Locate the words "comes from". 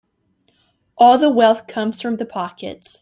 1.67-2.17